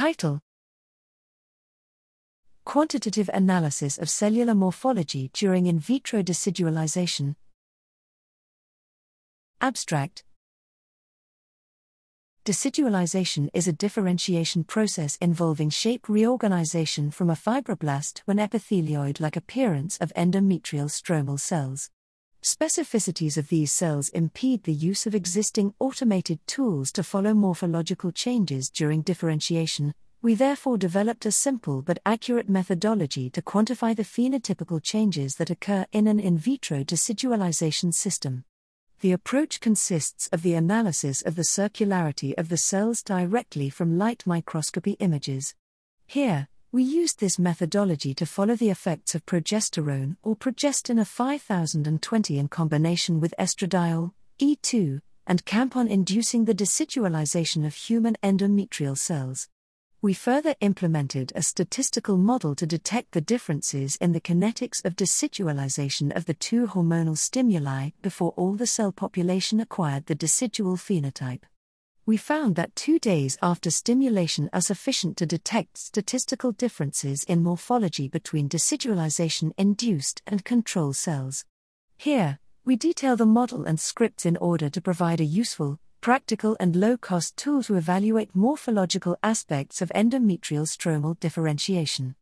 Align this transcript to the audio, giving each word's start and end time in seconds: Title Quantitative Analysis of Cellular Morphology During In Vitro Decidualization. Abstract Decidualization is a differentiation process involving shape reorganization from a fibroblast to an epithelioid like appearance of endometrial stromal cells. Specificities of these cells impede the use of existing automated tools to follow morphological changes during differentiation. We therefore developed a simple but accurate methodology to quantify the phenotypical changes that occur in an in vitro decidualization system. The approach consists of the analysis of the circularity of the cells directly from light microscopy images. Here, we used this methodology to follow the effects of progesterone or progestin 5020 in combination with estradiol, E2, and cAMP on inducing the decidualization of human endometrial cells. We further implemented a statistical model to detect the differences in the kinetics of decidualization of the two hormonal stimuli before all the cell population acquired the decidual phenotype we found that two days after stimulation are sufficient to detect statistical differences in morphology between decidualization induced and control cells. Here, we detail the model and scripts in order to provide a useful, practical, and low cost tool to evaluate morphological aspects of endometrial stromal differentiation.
Title 0.00 0.40
Quantitative 2.64 3.28
Analysis 3.34 3.98
of 3.98 4.08
Cellular 4.08 4.54
Morphology 4.54 5.28
During 5.34 5.66
In 5.66 5.78
Vitro 5.78 6.22
Decidualization. 6.22 7.34
Abstract 9.60 10.24
Decidualization 12.46 13.50
is 13.52 13.68
a 13.68 13.74
differentiation 13.74 14.64
process 14.64 15.16
involving 15.16 15.68
shape 15.68 16.08
reorganization 16.08 17.10
from 17.10 17.28
a 17.28 17.34
fibroblast 17.34 18.22
to 18.22 18.22
an 18.28 18.38
epithelioid 18.38 19.20
like 19.20 19.36
appearance 19.36 19.98
of 19.98 20.14
endometrial 20.16 20.88
stromal 20.88 21.38
cells. 21.38 21.90
Specificities 22.42 23.36
of 23.36 23.48
these 23.48 23.70
cells 23.70 24.08
impede 24.10 24.62
the 24.62 24.72
use 24.72 25.06
of 25.06 25.14
existing 25.14 25.74
automated 25.78 26.38
tools 26.46 26.90
to 26.92 27.02
follow 27.02 27.34
morphological 27.34 28.10
changes 28.12 28.70
during 28.70 29.02
differentiation. 29.02 29.92
We 30.22 30.34
therefore 30.34 30.78
developed 30.78 31.26
a 31.26 31.32
simple 31.32 31.82
but 31.82 31.98
accurate 32.06 32.48
methodology 32.48 33.28
to 33.30 33.42
quantify 33.42 33.94
the 33.94 34.04
phenotypical 34.04 34.82
changes 34.82 35.36
that 35.36 35.50
occur 35.50 35.84
in 35.92 36.06
an 36.06 36.18
in 36.18 36.38
vitro 36.38 36.82
decidualization 36.82 37.92
system. 37.92 38.44
The 39.00 39.12
approach 39.12 39.60
consists 39.60 40.28
of 40.28 40.42
the 40.42 40.54
analysis 40.54 41.20
of 41.20 41.36
the 41.36 41.42
circularity 41.42 42.32
of 42.38 42.48
the 42.48 42.56
cells 42.56 43.02
directly 43.02 43.68
from 43.68 43.98
light 43.98 44.26
microscopy 44.26 44.92
images. 44.92 45.54
Here, 46.06 46.48
we 46.72 46.84
used 46.84 47.18
this 47.18 47.36
methodology 47.36 48.14
to 48.14 48.24
follow 48.24 48.54
the 48.54 48.70
effects 48.70 49.16
of 49.16 49.26
progesterone 49.26 50.16
or 50.22 50.36
progestin 50.36 51.04
5020 51.04 52.38
in 52.38 52.46
combination 52.46 53.18
with 53.18 53.34
estradiol, 53.40 54.12
E2, 54.40 55.00
and 55.26 55.44
cAMP 55.44 55.74
on 55.74 55.88
inducing 55.88 56.44
the 56.44 56.54
decidualization 56.54 57.66
of 57.66 57.74
human 57.74 58.16
endometrial 58.22 58.96
cells. 58.96 59.48
We 60.00 60.14
further 60.14 60.54
implemented 60.60 61.32
a 61.34 61.42
statistical 61.42 62.16
model 62.16 62.54
to 62.54 62.66
detect 62.66 63.12
the 63.12 63.20
differences 63.20 63.96
in 63.96 64.12
the 64.12 64.20
kinetics 64.20 64.84
of 64.84 64.94
decidualization 64.94 66.14
of 66.16 66.26
the 66.26 66.34
two 66.34 66.68
hormonal 66.68 67.18
stimuli 67.18 67.90
before 68.00 68.32
all 68.36 68.54
the 68.54 68.68
cell 68.68 68.92
population 68.92 69.58
acquired 69.58 70.06
the 70.06 70.14
decidual 70.14 70.76
phenotype 70.76 71.42
we 72.10 72.16
found 72.16 72.56
that 72.56 72.74
two 72.74 72.98
days 72.98 73.38
after 73.40 73.70
stimulation 73.70 74.50
are 74.52 74.60
sufficient 74.60 75.16
to 75.16 75.24
detect 75.24 75.78
statistical 75.78 76.50
differences 76.50 77.22
in 77.22 77.40
morphology 77.40 78.08
between 78.08 78.48
decidualization 78.48 79.52
induced 79.56 80.20
and 80.26 80.44
control 80.44 80.92
cells. 80.92 81.44
Here, 81.96 82.40
we 82.64 82.74
detail 82.74 83.14
the 83.14 83.26
model 83.26 83.64
and 83.64 83.78
scripts 83.78 84.26
in 84.26 84.36
order 84.38 84.68
to 84.70 84.80
provide 84.80 85.20
a 85.20 85.24
useful, 85.24 85.78
practical, 86.00 86.56
and 86.58 86.74
low 86.74 86.96
cost 86.96 87.36
tool 87.36 87.62
to 87.62 87.76
evaluate 87.76 88.34
morphological 88.34 89.16
aspects 89.22 89.80
of 89.80 89.92
endometrial 89.94 90.66
stromal 90.66 91.16
differentiation. 91.20 92.16